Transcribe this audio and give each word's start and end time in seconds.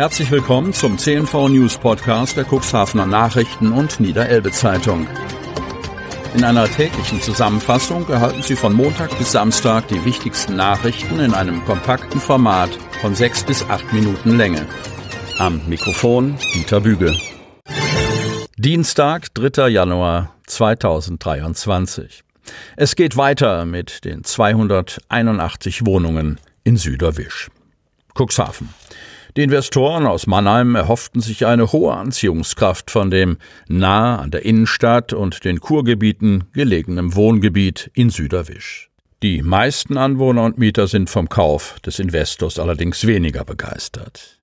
Herzlich 0.00 0.30
willkommen 0.30 0.72
zum 0.72 0.96
CNV 0.96 1.50
News 1.50 1.76
Podcast 1.76 2.34
der 2.34 2.46
Cuxhavener 2.50 3.04
Nachrichten 3.04 3.70
und 3.70 4.00
Niederelbe 4.00 4.50
Zeitung. 4.50 5.06
In 6.34 6.42
einer 6.42 6.64
täglichen 6.70 7.20
Zusammenfassung 7.20 8.08
erhalten 8.08 8.42
Sie 8.42 8.56
von 8.56 8.72
Montag 8.72 9.18
bis 9.18 9.32
Samstag 9.32 9.88
die 9.88 10.02
wichtigsten 10.06 10.56
Nachrichten 10.56 11.20
in 11.20 11.34
einem 11.34 11.62
kompakten 11.66 12.18
Format 12.18 12.70
von 13.02 13.14
sechs 13.14 13.44
bis 13.44 13.62
acht 13.68 13.92
Minuten 13.92 14.38
Länge. 14.38 14.64
Am 15.38 15.60
Mikrofon 15.68 16.38
Dieter 16.54 16.80
Büge. 16.80 17.14
Dienstag, 18.56 19.34
3. 19.34 19.68
Januar 19.68 20.34
2023. 20.46 22.24
Es 22.76 22.96
geht 22.96 23.18
weiter 23.18 23.66
mit 23.66 24.06
den 24.06 24.24
281 24.24 25.84
Wohnungen 25.84 26.40
in 26.64 26.78
Süderwisch. 26.78 27.50
Cuxhaven. 28.14 28.70
Die 29.36 29.42
Investoren 29.42 30.06
aus 30.06 30.26
Mannheim 30.26 30.74
erhofften 30.74 31.20
sich 31.20 31.46
eine 31.46 31.70
hohe 31.72 31.94
Anziehungskraft 31.94 32.90
von 32.90 33.10
dem 33.10 33.38
nahe 33.68 34.18
an 34.18 34.30
der 34.30 34.44
Innenstadt 34.44 35.12
und 35.12 35.44
den 35.44 35.60
Kurgebieten 35.60 36.44
gelegenen 36.52 37.14
Wohngebiet 37.14 37.90
in 37.94 38.10
Süderwisch. 38.10 38.90
Die 39.22 39.42
meisten 39.42 39.96
Anwohner 39.96 40.44
und 40.44 40.58
Mieter 40.58 40.86
sind 40.86 41.10
vom 41.10 41.28
Kauf 41.28 41.78
des 41.80 41.98
Investors 41.98 42.58
allerdings 42.58 43.06
weniger 43.06 43.44
begeistert. 43.44 44.40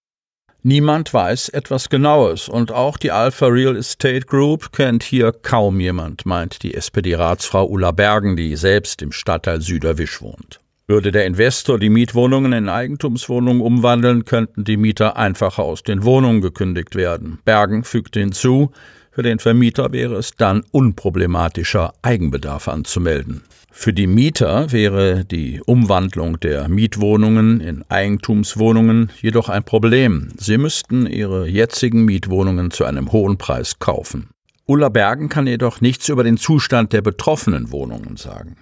Niemand 0.64 1.14
weiß 1.14 1.50
etwas 1.50 1.90
Genaues 1.90 2.50
und 2.50 2.72
auch 2.72 2.98
die 2.98 3.12
Alpha 3.12 3.48
Real 3.48 3.76
Estate 3.76 4.26
Group 4.26 4.72
kennt 4.72 5.04
hier 5.04 5.32
kaum 5.32 5.80
jemand, 5.80 6.26
meint 6.26 6.62
die 6.64 6.74
SPD-Ratsfrau 6.74 7.66
Ulla 7.66 7.92
Bergen, 7.92 8.36
die 8.36 8.56
selbst 8.56 9.02
im 9.02 9.12
Stadtteil 9.12 9.62
Süderwisch 9.62 10.22
wohnt. 10.22 10.60
Würde 10.90 11.12
der 11.12 11.26
Investor 11.26 11.78
die 11.80 11.90
Mietwohnungen 11.90 12.54
in 12.54 12.70
Eigentumswohnungen 12.70 13.62
umwandeln, 13.62 14.24
könnten 14.24 14.64
die 14.64 14.78
Mieter 14.78 15.18
einfacher 15.18 15.64
aus 15.64 15.84
den 15.84 16.06
Wohnungen 16.06 16.40
gekündigt 16.40 16.96
werden. 16.96 17.40
Bergen 17.44 17.84
fügte 17.84 18.22
hinzu, 18.22 18.72
für 19.12 19.22
den 19.22 19.40
Vermieter 19.40 19.92
wäre 19.92 20.16
es 20.16 20.32
dann 20.38 20.64
unproblematischer, 20.72 21.94
Eigenbedarf 22.04 22.70
anzumelden. 22.70 23.42
Für 23.70 23.92
die 23.92 24.08
Mieter 24.08 24.72
wäre 24.72 25.26
die 25.26 25.62
Umwandlung 25.66 26.40
der 26.40 26.70
Mietwohnungen 26.70 27.60
in 27.60 27.84
Eigentumswohnungen 27.90 29.12
jedoch 29.22 29.50
ein 29.50 29.66
Problem. 29.66 30.30
Sie 30.38 30.58
müssten 30.58 31.06
ihre 31.06 31.50
jetzigen 31.50 32.06
Mietwohnungen 32.06 32.72
zu 32.72 32.86
einem 32.86 33.12
hohen 33.12 33.38
Preis 33.38 33.80
kaufen. 33.80 34.30
Ulla 34.70 34.90
Bergen 34.90 35.30
kann 35.30 35.48
jedoch 35.48 35.80
nichts 35.80 36.10
über 36.10 36.26
den 36.26 36.36
Zustand 36.36 36.92
der 36.92 37.02
betroffenen 37.02 37.72
Wohnungen 37.72 38.18
sagen. 38.18 38.58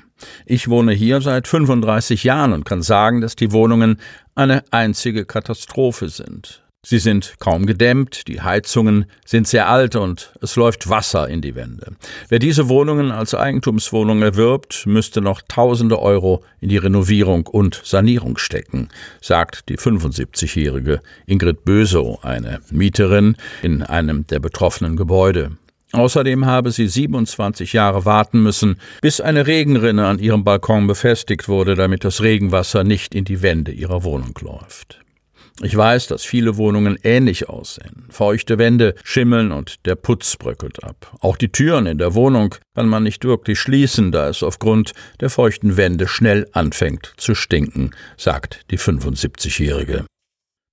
Ich 0.46 0.70
wohne 0.70 0.94
hier 0.94 1.20
seit 1.20 1.48
35 1.48 2.24
Jahren 2.24 2.54
und 2.54 2.64
kann 2.64 2.84
sagen, 2.84 3.22
dass 3.22 3.36
die 3.36 3.52
Wohnungen 3.52 4.00
eine 4.36 4.64
einzige 4.70 5.26
Katastrophe 5.26 6.10
sind. 6.10 6.62
Sie 6.86 7.00
sind 7.00 7.38
kaum 7.40 7.66
gedämmt, 7.66 8.28
die 8.28 8.42
Heizungen 8.42 9.08
sind 9.26 9.48
sehr 9.48 9.68
alt 9.68 9.96
und 9.96 10.32
es 10.42 10.56
läuft 10.56 10.88
Wasser 10.88 11.28
in 11.28 11.42
die 11.42 11.56
Wände. 11.56 11.94
Wer 12.30 12.38
diese 12.38 12.70
Wohnungen 12.70 13.10
als 13.10 13.34
Eigentumswohnung 13.34 14.22
erwirbt, 14.22 14.86
müsste 14.86 15.22
noch 15.22 15.42
tausende 15.48 16.00
Euro 16.00 16.44
in 16.62 16.70
die 16.70 16.78
Renovierung 16.78 17.48
und 17.48 17.82
Sanierung 17.84 18.38
stecken, 18.38 18.90
sagt 19.20 19.70
die 19.70 19.80
75-jährige 19.80 21.02
Ingrid 21.26 21.66
Bösow, 21.66 22.20
eine 22.24 22.60
Mieterin 22.70 23.36
in 23.64 23.82
einem 23.82 24.28
der 24.28 24.40
betroffenen 24.40 24.96
Gebäude. 24.96 25.58
Außerdem 25.92 26.46
habe 26.46 26.72
sie 26.72 26.88
27 26.88 27.74
Jahre 27.74 28.06
warten 28.06 28.44
müssen, 28.44 28.80
bis 29.02 29.22
eine 29.22 29.48
Regenrinne 29.48 30.08
an 30.08 30.20
ihrem 30.20 30.44
Balkon 30.44 30.88
befestigt 30.88 31.48
wurde, 31.48 31.76
damit 31.76 32.04
das 32.04 32.22
Regenwasser 32.22 32.84
nicht 32.84 33.16
in 33.16 33.26
die 33.26 33.42
Wände 33.42 33.72
ihrer 33.72 34.04
Wohnung 34.04 34.38
läuft. 34.42 35.00
Ich 35.62 35.76
weiß, 35.76 36.08
dass 36.08 36.26
viele 36.26 36.58
Wohnungen 36.58 37.00
ähnlich 37.04 37.48
aussehen. 37.48 38.08
Feuchte 38.10 38.58
Wände 38.58 38.94
schimmeln 39.06 39.54
und 39.54 39.86
der 39.86 39.96
Putz 39.96 40.36
bröckelt 40.36 40.84
ab. 40.84 41.16
Auch 41.22 41.38
die 41.38 41.50
Türen 41.50 41.86
in 41.86 41.98
der 41.98 42.14
Wohnung 42.14 42.56
kann 42.76 42.90
man 42.90 43.04
nicht 43.04 43.24
wirklich 43.24 43.58
schließen, 43.58 44.12
da 44.12 44.28
es 44.28 44.44
aufgrund 44.44 44.92
der 45.22 45.30
feuchten 45.30 45.78
Wände 45.78 46.10
schnell 46.10 46.46
anfängt 46.52 47.14
zu 47.16 47.36
stinken, 47.36 47.92
sagt 48.18 48.66
die 48.70 48.78
75-Jährige. 48.78 50.04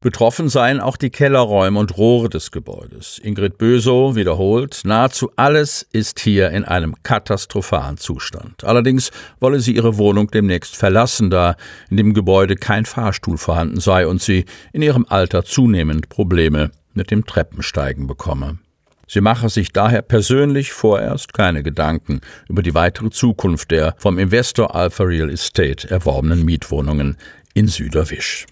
Betroffen 0.03 0.49
seien 0.49 0.81
auch 0.81 0.97
die 0.97 1.11
Kellerräume 1.11 1.79
und 1.79 1.97
Rohre 1.97 2.29
des 2.29 2.51
Gebäudes. 2.51 3.21
Ingrid 3.23 3.57
Bösow 3.57 4.17
wiederholt, 4.17 4.81
nahezu 4.85 5.31
alles 5.37 5.87
ist 5.93 6.19
hier 6.19 6.51
in 6.51 6.65
einem 6.65 6.97
katastrophalen 7.05 7.99
Zustand. 7.99 8.65
Allerdings 8.65 9.12
wolle 9.39 9.61
sie 9.61 9.77
ihre 9.77 9.99
Wohnung 9.99 10.29
demnächst 10.29 10.77
verlassen, 10.77 11.31
da 11.31 11.55
in 11.89 11.97
dem 11.99 12.15
Gebäude 12.15 12.57
kein 12.57 12.85
Fahrstuhl 12.85 13.39
vorhanden 13.39 13.79
sei 13.79 14.09
und 14.09 14.21
sie 14.21 14.45
in 14.73 14.83
ihrem 14.83 15.07
Alter 15.09 15.45
zunehmend 15.45 16.09
Probleme 16.09 16.73
mit 16.95 17.12
dem 17.12 17.25
Treppensteigen 17.25 18.09
bekomme. 18.09 18.59
Sie 19.07 19.21
mache 19.21 19.51
sich 19.51 19.73
daher 19.73 20.03
persönlich 20.03 20.73
vorerst 20.73 21.33
keine 21.33 21.62
Gedanken 21.62 22.23
über 22.49 22.62
die 22.62 22.75
weitere 22.75 23.11
Zukunft 23.11 23.71
der 23.71 23.95
vom 23.99 24.19
Investor 24.19 24.75
Alpha 24.75 25.05
Real 25.05 25.31
Estate 25.31 25.89
erworbenen 25.89 26.45
Mietwohnungen 26.45 27.17
in 27.55 27.69
Süderwisch. 27.69 28.47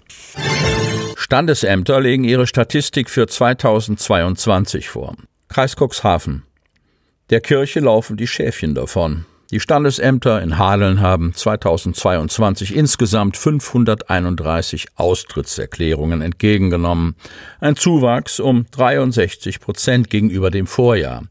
Standesämter 1.22 2.00
legen 2.00 2.24
ihre 2.24 2.46
Statistik 2.46 3.10
für 3.10 3.26
2022 3.26 4.88
vor. 4.88 5.14
Kreis 5.48 5.76
Cuxhaven. 5.76 6.44
Der 7.28 7.42
Kirche 7.42 7.80
laufen 7.80 8.16
die 8.16 8.26
Schäfchen 8.26 8.74
davon. 8.74 9.26
Die 9.50 9.60
Standesämter 9.60 10.40
in 10.40 10.56
Hadeln 10.56 11.02
haben 11.02 11.34
2022 11.34 12.74
insgesamt 12.74 13.36
531 13.36 14.86
Austrittserklärungen 14.96 16.22
entgegengenommen. 16.22 17.16
Ein 17.60 17.76
Zuwachs 17.76 18.40
um 18.40 18.64
63 18.70 19.60
Prozent 19.60 20.08
gegenüber 20.08 20.50
dem 20.50 20.66
Vorjahr. 20.66 21.24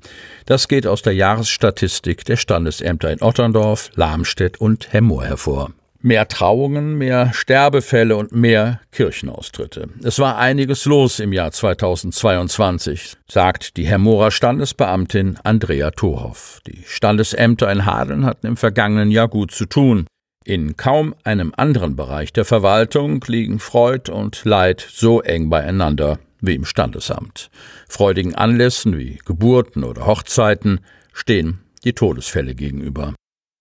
Das 0.45 0.67
geht 0.67 0.85
aus 0.85 1.01
der 1.01 1.15
Jahresstatistik 1.15 2.25
der 2.25 2.37
Standesämter 2.37 3.11
in 3.11 3.23
Otterndorf, 3.23 3.89
Lamstedt 3.95 4.61
und 4.61 4.93
Hemmoor 4.93 5.25
hervor. 5.25 5.71
Mehr 6.01 6.29
Trauungen, 6.29 6.97
mehr 6.97 7.33
Sterbefälle 7.33 8.15
und 8.15 8.31
mehr 8.31 8.79
Kirchenaustritte. 8.93 9.89
Es 10.01 10.17
war 10.19 10.37
einiges 10.37 10.85
los 10.85 11.19
im 11.19 11.33
Jahr 11.33 11.51
2022, 11.51 13.17
sagt 13.27 13.75
die 13.75 13.85
Hermorer 13.85 14.31
Standesbeamtin 14.31 15.37
Andrea 15.43 15.91
Tohoff. 15.91 16.61
Die 16.65 16.83
Standesämter 16.85 17.69
in 17.69 17.85
Hadeln 17.85 18.25
hatten 18.25 18.47
im 18.47 18.55
vergangenen 18.55 19.11
Jahr 19.11 19.27
gut 19.27 19.51
zu 19.51 19.65
tun. 19.65 20.07
In 20.45 20.77
kaum 20.77 21.13
einem 21.25 21.53
anderen 21.57 21.97
Bereich 21.97 22.31
der 22.31 22.45
Verwaltung 22.45 23.21
liegen 23.27 23.59
Freud 23.59 24.09
und 24.09 24.45
Leid 24.45 24.87
so 24.89 25.21
eng 25.21 25.49
beieinander 25.49 26.17
wie 26.39 26.55
im 26.55 26.63
Standesamt. 26.63 27.49
Freudigen 27.89 28.35
Anlässen 28.35 28.97
wie 28.97 29.19
Geburten 29.25 29.83
oder 29.83 30.05
Hochzeiten 30.05 30.79
stehen 31.11 31.59
die 31.83 31.91
Todesfälle 31.91 32.55
gegenüber. 32.55 33.15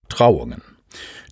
Trauungen. 0.09 0.63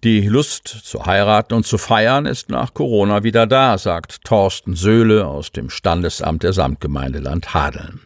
Die 0.05 0.29
Lust 0.29 0.69
zu 0.69 1.07
heiraten 1.07 1.55
und 1.55 1.67
zu 1.67 1.79
feiern 1.79 2.27
ist 2.27 2.51
nach 2.51 2.75
Corona 2.75 3.25
wieder 3.25 3.47
da, 3.47 3.79
sagt 3.79 4.25
Thorsten 4.25 4.75
Söhle 4.75 5.27
aus 5.27 5.53
dem 5.53 5.71
Standesamt 5.71 6.43
der 6.43 6.53
Samtgemeinde 6.53 7.19
Land 7.19 7.55
Hadeln. 7.55 8.03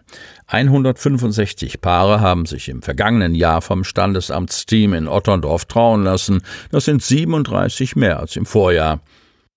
165 0.46 1.80
Paare 1.80 2.20
haben 2.20 2.46
sich 2.46 2.68
im 2.68 2.82
vergangenen 2.82 3.34
Jahr 3.34 3.60
vom 3.62 3.82
Standesamtsteam 3.84 4.94
in 4.94 5.08
Otterndorf 5.08 5.64
trauen 5.64 6.02
lassen. 6.02 6.42
Das 6.70 6.86
sind 6.86 7.02
37 7.02 7.96
mehr 7.96 8.18
als 8.18 8.36
im 8.36 8.46
Vorjahr. 8.46 9.00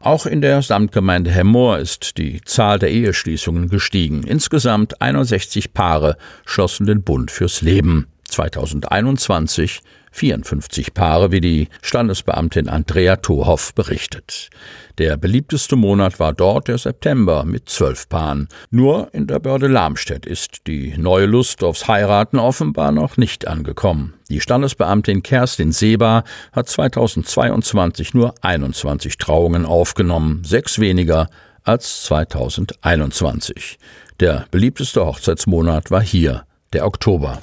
Auch 0.00 0.26
in 0.26 0.40
der 0.40 0.62
Samtgemeinde 0.62 1.30
Hemmoor 1.30 1.78
ist 1.78 2.16
die 2.18 2.40
Zahl 2.42 2.78
der 2.78 2.90
Eheschließungen 2.90 3.68
gestiegen. 3.68 4.22
Insgesamt 4.22 5.02
61 5.02 5.74
Paare 5.74 6.16
schlossen 6.44 6.86
den 6.86 7.02
Bund 7.02 7.30
fürs 7.30 7.62
Leben. 7.62 8.06
2021 8.28 9.80
54 10.16 10.94
Paare, 10.94 11.30
wie 11.30 11.40
die 11.40 11.68
Standesbeamtin 11.82 12.68
Andrea 12.68 13.16
Tohoff 13.16 13.74
berichtet. 13.74 14.48
Der 14.98 15.16
beliebteste 15.18 15.76
Monat 15.76 16.18
war 16.18 16.32
dort 16.32 16.68
der 16.68 16.78
September 16.78 17.44
mit 17.44 17.68
zwölf 17.68 18.08
Paaren. 18.08 18.48
Nur 18.70 19.10
in 19.12 19.26
der 19.26 19.38
Börde 19.40 19.66
Lamstedt 19.66 20.24
ist 20.24 20.66
die 20.66 20.96
neue 20.96 21.26
Lust 21.26 21.62
aufs 21.62 21.86
Heiraten 21.86 22.38
offenbar 22.38 22.92
noch 22.92 23.18
nicht 23.18 23.46
angekommen. 23.46 24.14
Die 24.30 24.40
Standesbeamtin 24.40 25.22
Kerstin 25.22 25.70
Seba 25.70 26.24
hat 26.52 26.68
2022 26.68 28.14
nur 28.14 28.34
21 28.40 29.18
Trauungen 29.18 29.66
aufgenommen, 29.66 30.42
sechs 30.44 30.78
weniger 30.78 31.28
als 31.62 32.04
2021. 32.04 33.78
Der 34.18 34.46
beliebteste 34.50 35.04
Hochzeitsmonat 35.04 35.90
war 35.90 36.02
hier, 36.02 36.44
der 36.72 36.86
Oktober 36.86 37.38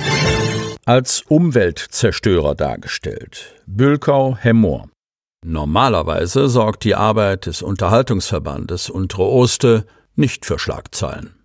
als 0.86 1.22
Umweltzerstörer 1.28 2.56
dargestellt. 2.56 3.56
Bülkau 3.66 4.36
Hemmoor. 4.38 4.90
Normalerweise 5.46 6.48
sorgt 6.48 6.84
die 6.84 6.96
Arbeit 6.96 7.46
des 7.46 7.62
Unterhaltungsverbandes 7.62 8.90
Untere 8.90 9.24
Oste 9.24 9.86
nicht 10.16 10.46
für 10.46 10.60
Schlagzeilen. 10.60 11.36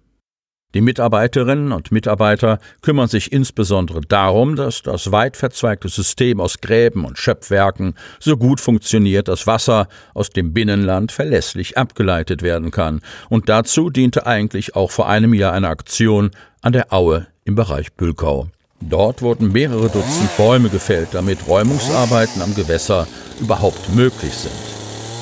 Die 0.74 0.82
Mitarbeiterinnen 0.82 1.72
und 1.72 1.92
Mitarbeiter 1.92 2.58
kümmern 2.82 3.08
sich 3.08 3.32
insbesondere 3.32 4.02
darum, 4.02 4.54
dass 4.54 4.82
das 4.82 5.10
weit 5.10 5.36
verzweigte 5.38 5.88
System 5.88 6.40
aus 6.40 6.60
Gräben 6.60 7.06
und 7.06 7.16
Schöpfwerken 7.16 7.94
so 8.20 8.36
gut 8.36 8.60
funktioniert, 8.60 9.28
dass 9.28 9.46
Wasser 9.46 9.88
aus 10.12 10.28
dem 10.28 10.52
Binnenland 10.52 11.10
verlässlich 11.10 11.78
abgeleitet 11.78 12.42
werden 12.42 12.70
kann. 12.70 13.00
Und 13.30 13.48
dazu 13.48 13.88
diente 13.88 14.26
eigentlich 14.26 14.76
auch 14.76 14.90
vor 14.90 15.08
einem 15.08 15.32
Jahr 15.32 15.54
eine 15.54 15.68
Aktion 15.68 16.32
an 16.60 16.74
der 16.74 16.92
Aue 16.92 17.28
im 17.44 17.54
Bereich 17.54 17.94
Bülkau. 17.94 18.48
Dort 18.80 19.22
wurden 19.22 19.52
mehrere 19.52 19.88
Dutzend 19.88 20.36
Bäume 20.36 20.68
gefällt, 20.68 21.08
damit 21.12 21.46
Räumungsarbeiten 21.46 22.42
am 22.42 22.54
Gewässer 22.54 23.06
überhaupt 23.40 23.94
möglich 23.94 24.32
sind. 24.32 24.52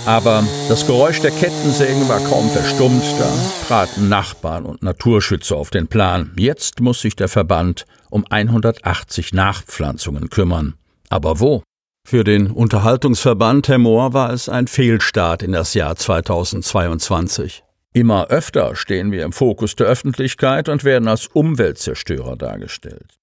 Aber 0.07 0.45
das 0.69 0.87
Geräusch 0.87 1.21
der 1.21 1.33
Kettensägen 1.33 2.09
war 2.09 2.21
kaum 2.21 2.49
verstummt, 2.51 3.03
da 3.19 3.29
traten 3.67 4.09
Nachbarn 4.09 4.65
und 4.65 4.83
Naturschützer 4.83 5.57
auf 5.57 5.71
den 5.71 5.89
Plan. 5.89 6.31
Jetzt 6.37 6.81
muss 6.81 7.01
sich 7.01 7.17
der 7.17 7.29
Verband 7.29 7.87
um 8.09 8.25
180 8.29 9.33
Nachpflanzungen 9.33 10.31
kümmern. 10.31 10.75
Aber 11.09 11.41
wo? 11.41 11.65
Für 12.07 12.23
den 12.23 12.53
Unterhaltungsverband 12.53 13.67
Herr 13.67 13.79
Mohr 13.79 14.13
war 14.13 14.33
es 14.33 14.49
ein 14.49 14.69
Fehlstart 14.69 15.43
in 15.43 15.51
das 15.51 15.75
Jahr 15.75 15.97
2022. 15.97 17.65
Immer 17.93 18.29
öfter 18.29 18.77
stehen 18.77 19.11
wir 19.11 19.25
im 19.25 19.33
Fokus 19.33 19.75
der 19.75 19.89
Öffentlichkeit 19.89 20.69
und 20.69 20.85
werden 20.85 21.09
als 21.09 21.27
Umweltzerstörer 21.27 22.37
dargestellt. 22.37 23.17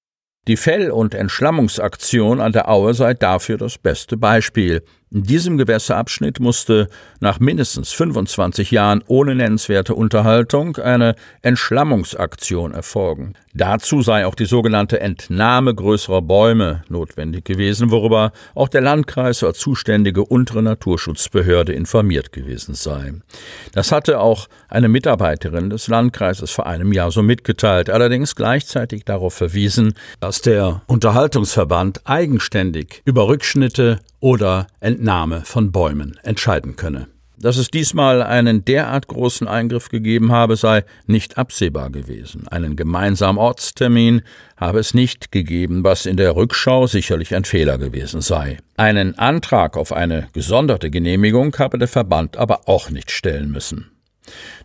Die 0.48 0.58
Fell- 0.58 0.92
und 0.92 1.16
Entschlammungsaktion 1.16 2.42
an 2.42 2.52
der 2.52 2.70
Aue 2.70 2.94
sei 2.94 3.14
dafür 3.14 3.58
das 3.58 3.78
beste 3.78 4.18
Beispiel. 4.18 4.84
In 5.14 5.22
diesem 5.22 5.60
Gewässerabschnitt 5.60 6.40
musste 6.40 6.90
nach 7.20 7.40
mindestens 7.40 7.92
25 7.92 8.72
Jahren 8.72 9.04
ohne 9.06 9.36
nennenswerte 9.36 9.94
Unterhaltung 9.94 10.78
eine 10.78 11.14
Entschlammungsaktion 11.44 12.74
erfolgen. 12.74 13.36
Dazu 13.54 14.02
sei 14.02 14.26
auch 14.26 14.34
die 14.34 14.46
sogenannte 14.48 15.00
Entnahme 15.00 15.76
größerer 15.76 16.24
Bäume 16.24 16.84
notwendig 16.90 17.46
gewesen, 17.46 17.92
worüber 17.92 18.32
auch 18.56 18.68
der 18.68 18.82
Landkreis 18.82 19.44
als 19.44 19.60
zuständige 19.60 20.26
untere 20.26 20.64
Naturschutzbehörde 20.64 21.74
informiert 21.74 22.32
gewesen 22.32 22.74
sei. 22.74 23.14
Das 23.72 23.92
hatte 23.92 24.20
auch 24.20 24.48
eine 24.68 24.88
Mitarbeiterin 24.88 25.70
des 25.70 25.88
Landkreises 25.90 26.50
vor 26.50 26.66
einem 26.66 26.92
Jahr 26.92 27.12
so 27.12 27.22
mitgeteilt, 27.22 27.92
allerdings 27.92 28.36
gleichzeitig 28.36 29.06
darauf 29.06 29.36
verwiesen, 29.36 29.94
dass 30.20 30.42
der 30.42 30.82
Unterhaltungsverband 30.88 32.02
eigenständig 32.06 33.04
über 33.06 33.28
Rückschnitte 33.28 34.00
oder 34.24 34.68
Entnahme 35.04 35.42
von 35.44 35.74
Bäumen 35.74 36.18
entscheiden 36.24 36.78
könne. 36.78 37.08
Dass 37.38 37.58
es 37.58 37.70
diesmal 37.70 38.24
einen 38.24 38.64
derart 38.64 39.10
großen 39.10 39.50
Eingriff 39.50 39.90
gegeben 39.90 40.32
habe, 40.32 40.56
sei 40.56 40.86
nicht 41.08 41.38
absehbar 41.38 41.90
gewesen. 41.90 42.48
Einen 42.48 42.78
gemeinsamen 42.78 43.38
Ortstermin 43.38 44.22
habe 44.56 44.80
es 44.80 44.94
nicht 44.94 45.30
gegeben, 45.34 45.84
was 45.84 46.06
in 46.06 46.16
der 46.16 46.38
Rückschau 46.38 46.88
sicherlich 46.88 47.36
ein 47.36 47.44
Fehler 47.44 47.78
gewesen 47.78 48.22
sei. 48.22 48.60
Einen 48.78 49.20
Antrag 49.20 49.76
auf 49.76 49.92
eine 49.92 50.30
gesonderte 50.32 50.90
Genehmigung 50.90 51.54
habe 51.60 51.78
der 51.78 51.90
Verband 51.90 52.38
aber 52.38 52.70
auch 52.70 52.90
nicht 52.90 53.12
stellen 53.12 53.52
müssen. 53.52 53.93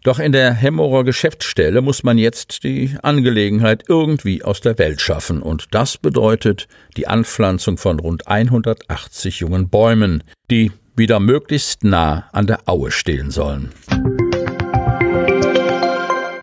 Doch 0.03 0.19
in 0.19 0.33
der 0.33 0.53
Hemmerer 0.53 1.05
Geschäftsstelle 1.05 1.83
muss 1.83 2.03
man 2.03 2.19
jetzt 2.19 2.65
die 2.65 2.97
Angelegenheit 3.03 3.85
irgendwie 3.89 4.43
aus 4.45 4.61
der 4.61 4.79
Welt 4.79 5.01
schaffen, 5.01 5.43
und 5.43 5.67
das 5.73 5.99
bedeutet 5.99 6.69
die 6.97 7.07
Anpflanzung 7.07 7.79
von 7.79 8.01
rund 8.01 8.29
180 8.29 9.41
jungen 9.41 9.69
Bäumen, 9.69 10.23
die 10.51 10.73
wieder 10.97 11.21
möglichst 11.21 11.85
nah 11.85 12.29
an 12.33 12.47
der 12.47 12.69
Aue 12.69 12.91
stehen 12.91 13.31
sollen. 13.31 13.71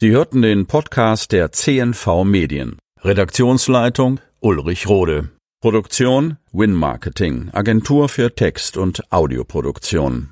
Sie 0.01 0.11
hörten 0.11 0.41
den 0.41 0.65
Podcast 0.65 1.31
der 1.31 1.51
CNV 1.51 2.23
Medien. 2.25 2.77
Redaktionsleitung 3.01 4.19
Ulrich 4.39 4.87
Rode. 4.87 5.29
Produktion 5.61 6.37
Win 6.51 6.73
Marketing, 6.73 7.49
Agentur 7.51 8.07
für 8.07 8.35
Text- 8.35 8.77
und 8.77 9.11
Audioproduktion. 9.11 10.29